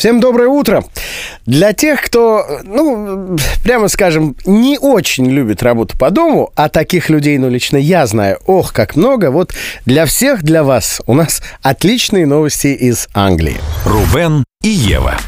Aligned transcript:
Всем 0.00 0.18
доброе 0.18 0.48
утро. 0.48 0.82
Для 1.44 1.74
тех, 1.74 2.00
кто, 2.00 2.46
ну, 2.64 3.36
прямо 3.62 3.88
скажем, 3.88 4.34
не 4.46 4.78
очень 4.78 5.26
любит 5.26 5.62
работу 5.62 5.98
по 5.98 6.08
дому, 6.08 6.50
а 6.56 6.70
таких 6.70 7.10
людей, 7.10 7.36
ну, 7.36 7.50
лично 7.50 7.76
я 7.76 8.06
знаю, 8.06 8.38
ох, 8.46 8.72
как 8.72 8.96
много, 8.96 9.30
вот 9.30 9.52
для 9.84 10.06
всех, 10.06 10.42
для 10.42 10.64
вас 10.64 11.02
у 11.06 11.12
нас 11.12 11.42
отличные 11.60 12.24
новости 12.24 12.68
из 12.68 13.08
Англии. 13.12 13.58
Рубен 13.84 14.42
и 14.62 14.70
Ева. 14.70 15.18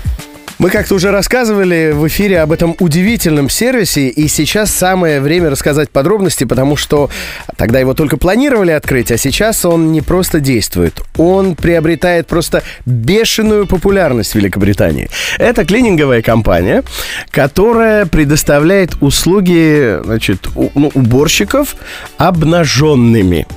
Мы 0.62 0.70
как-то 0.70 0.94
уже 0.94 1.10
рассказывали 1.10 1.90
в 1.92 2.06
эфире 2.06 2.38
об 2.38 2.52
этом 2.52 2.76
удивительном 2.78 3.50
сервисе, 3.50 4.06
и 4.06 4.28
сейчас 4.28 4.70
самое 4.70 5.20
время 5.20 5.50
рассказать 5.50 5.90
подробности, 5.90 6.44
потому 6.44 6.76
что 6.76 7.10
тогда 7.56 7.80
его 7.80 7.94
только 7.94 8.16
планировали 8.16 8.70
открыть, 8.70 9.10
а 9.10 9.18
сейчас 9.18 9.64
он 9.64 9.90
не 9.90 10.02
просто 10.02 10.38
действует, 10.38 11.00
он 11.18 11.56
приобретает 11.56 12.28
просто 12.28 12.62
бешеную 12.86 13.66
популярность 13.66 14.30
в 14.30 14.34
Великобритании. 14.36 15.10
Это 15.36 15.64
клининговая 15.64 16.22
компания, 16.22 16.84
которая 17.32 18.06
предоставляет 18.06 19.02
услуги 19.02 19.98
значит, 20.04 20.46
ну, 20.76 20.92
уборщиков 20.94 21.74
обнаженными. 22.18 23.48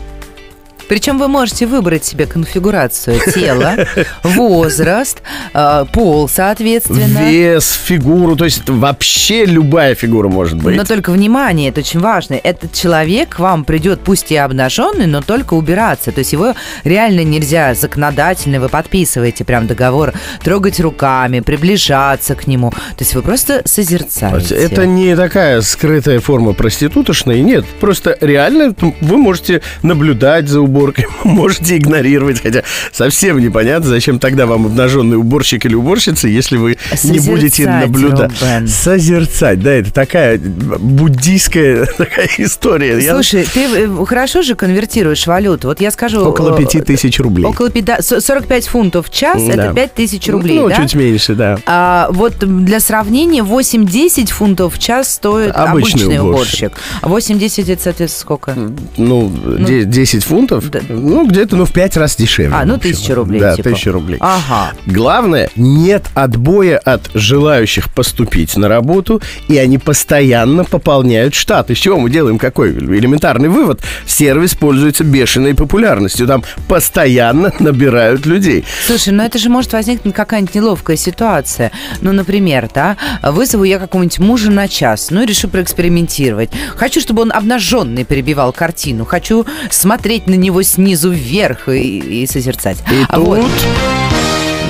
Причем 0.88 1.17
вы 1.17 1.27
можете 1.27 1.66
выбрать 1.66 2.05
себе 2.05 2.25
конфигурацию 2.25 3.20
тела, 3.34 3.75
возраст, 4.23 5.21
э, 5.53 5.85
пол, 5.91 6.30
соответственно. 6.30 7.30
Вес, 7.30 7.71
фигуру, 7.71 8.35
то 8.35 8.45
есть 8.45 8.70
вообще 8.70 9.45
любая 9.45 9.95
фигура 9.95 10.30
может 10.30 10.61
быть. 10.61 10.77
Но 10.77 10.84
только 10.84 11.11
внимание, 11.11 11.70
это 11.70 11.81
очень 11.81 11.99
важно. 11.99 12.35
Этот 12.35 12.73
человек 12.73 13.35
к 13.35 13.39
вам 13.39 13.66
придет, 13.66 14.02
пусть 14.02 14.31
и 14.31 14.35
обнаженный, 14.35 15.08
но 15.08 15.21
только 15.21 15.55
убираться. 15.55 16.11
То 16.11 16.20
есть 16.20 16.34
его 16.34 16.53
реально 16.84 17.23
нельзя 17.23 17.73
законодательно, 17.73 18.59
вы 18.59 18.70
подписываете 18.70 19.44
прям 19.44 19.67
договор, 19.67 20.13
трогать 20.44 20.80
руками, 20.80 21.39
приближаться 21.39 22.36
к 22.36 22.47
нему. 22.47 22.70
То 22.72 22.99
есть 22.99 23.16
вы 23.16 23.22
просто 23.22 23.63
созерцаете. 23.66 24.55
Это 24.55 24.86
не 24.86 25.16
такая 25.16 25.61
скрытая 25.61 26.20
форма 26.20 26.53
проститутошной, 26.53 27.42
нет. 27.42 27.66
Просто 27.80 28.17
реально 28.22 28.75
вы 29.02 29.17
можете 29.17 29.61
наблюдать 29.81 30.47
за 30.47 30.61
уборкой 30.61 30.75
уборкой 30.76 31.06
можете 31.23 31.78
игнорировать, 31.78 32.42
хотя 32.42 32.64
совсем 32.92 33.40
непонятно, 33.40 33.90
зачем 33.90 34.20
тогда 34.20 34.45
вам 34.45 34.66
обнаженный 34.66 35.17
уборщик 35.17 35.66
или 35.66 35.76
уборщица, 35.76 36.28
если 36.28 36.58
вы 36.58 36.78
не 37.04 37.20
будете 37.20 37.67
наблюдать. 37.67 38.32
Созерцать, 38.67 39.62
да, 39.62 39.72
это 39.72 39.94
такая 39.94 40.38
буддийская 40.38 41.86
такая 41.98 42.30
история. 42.38 43.02
Слушай, 43.09 43.42
я... 43.42 43.45
ты 43.45 43.86
э, 43.86 44.06
хорошо 44.06 44.42
же 44.42 44.56
конвертируешь 44.56 45.26
валюту. 45.28 45.70
Вот 45.70 45.82
я 45.82 45.92
скажу... 45.92 46.22
Около 46.26 46.58
5 46.58 46.76
э, 46.76 46.82
тысяч 46.82 47.20
рублей. 47.20 47.45
Около 47.45 47.70
5, 47.70 48.06
45 48.06 48.67
фунтов 48.67 49.08
в 49.08 49.14
час, 49.14 49.42
да. 49.44 49.54
это 49.54 49.73
5 49.73 49.94
тысяч 49.94 50.28
рублей, 50.28 50.60
Ну, 50.60 50.70
да? 50.70 50.76
чуть 50.76 50.95
меньше, 50.95 51.36
да. 51.36 51.58
А, 51.66 52.10
вот 52.12 52.38
для 52.39 52.80
сравнения, 52.80 53.44
8-10 53.44 54.28
фунтов 54.32 54.76
в 54.76 54.80
час 54.80 55.14
стоит 55.14 55.52
обычный, 55.52 56.04
обычный 56.04 56.20
уборщик. 56.20 56.73
уборщик. 57.02 57.39
8-10 57.39 57.72
это, 57.72 57.84
соответственно, 57.84 58.22
сколько? 58.22 58.54
Ну, 58.98 59.32
ну 59.45 59.66
10 59.66 60.23
фунтов 60.23 60.64
да. 60.69 60.81
Ну, 60.89 61.27
где-то, 61.27 61.55
ну, 61.55 61.66
в 61.66 61.71
пять 61.71 61.97
раз 61.97 62.16
дешевле. 62.16 62.55
А, 62.55 62.66
ну, 62.66 62.77
тысяча 62.77 63.16
рублей. 63.16 63.39
Да, 63.39 63.55
типа. 63.55 63.69
тысяча 63.69 63.91
рублей. 63.91 64.17
Ага. 64.19 64.73
Главное, 64.85 65.49
нет 65.55 66.05
отбоя 66.13 66.77
от 66.77 67.09
желающих 67.13 67.94
поступить 67.94 68.55
на 68.58 68.67
работу, 68.67 69.21
и 69.47 69.58
они 69.58 69.77
постоянно 69.77 70.63
пополняют 70.63 71.33
штат. 71.33 71.71
Из 71.71 71.77
чего 71.77 71.99
мы 71.99 72.09
делаем 72.09 72.38
какой 72.38 72.71
элементарный 72.71 73.49
вывод? 73.49 73.81
Сервис 74.05 74.55
пользуется 74.55 75.03
бешеной 75.03 75.55
популярностью. 75.55 76.27
Там 76.27 76.43
постоянно 76.67 77.53
набирают 77.59 78.25
людей. 78.25 78.66
Слушай, 78.86 79.13
ну 79.13 79.23
это 79.23 79.38
же 79.38 79.49
может 79.49 79.73
возникнуть 79.73 80.13
какая-нибудь 80.13 80.55
неловкая 80.55 80.97
ситуация. 80.97 81.71
Ну, 82.02 82.11
например, 82.11 82.69
да, 82.73 82.97
вызову 83.23 83.63
я 83.63 83.80
какого-нибудь 83.80 84.19
мужа 84.19 84.52
на 84.52 84.67
час, 84.67 85.09
ну 85.11 85.23
и 85.23 85.25
решу 85.25 85.47
проэкспериментировать. 85.47 86.49
Хочу, 86.75 87.02
чтобы 87.02 87.21
он 87.21 87.31
обнаженный 87.31 88.03
перебивал 88.03 88.53
картину. 88.53 89.05
Хочу 89.05 89.45
смотреть 89.70 90.27
на 90.27 90.36
него 90.36 90.55
него 90.55 90.64
снизу 90.64 91.11
вверх 91.11 91.67
и, 91.67 92.21
и 92.23 92.27
созерцать. 92.27 92.77
И 92.89 93.05
а 93.10 93.16
тут... 93.17 93.27
Вот. 93.27 93.52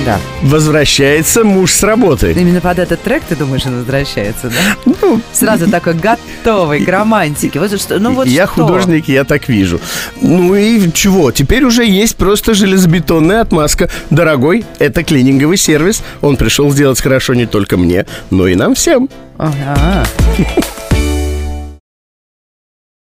Да. 0.04 0.20
Возвращается 0.42 1.42
муж 1.42 1.72
с 1.72 1.82
работы. 1.82 2.32
Именно 2.32 2.60
под 2.60 2.78
этот 2.78 3.02
трек, 3.02 3.22
ты 3.28 3.34
думаешь, 3.34 3.66
он 3.66 3.78
возвращается, 3.78 4.48
да? 4.48 4.92
Ну, 5.02 5.20
Сразу 5.32 5.68
такой 5.68 5.94
готовый 5.94 6.84
к 6.84 6.88
романтике. 6.88 7.58
Вот 7.58 7.80
что, 7.80 7.98
ну 7.98 8.12
вот 8.12 8.26
я 8.28 8.46
что? 8.46 8.66
художник, 8.66 9.08
я 9.08 9.24
так 9.24 9.48
вижу. 9.48 9.80
Ну 10.20 10.54
и 10.54 10.92
чего? 10.92 11.32
Теперь 11.32 11.64
уже 11.64 11.84
есть 11.84 12.16
просто 12.16 12.54
железобетонная 12.54 13.40
отмазка. 13.40 13.90
Дорогой, 14.10 14.64
это 14.78 15.02
клининговый 15.02 15.56
сервис. 15.56 16.02
Он 16.20 16.36
пришел 16.36 16.70
сделать 16.70 17.00
хорошо 17.00 17.34
не 17.34 17.46
только 17.46 17.76
мне, 17.76 18.06
но 18.30 18.46
и 18.46 18.54
нам 18.54 18.74
всем. 18.74 19.08
Ага. 19.38 20.06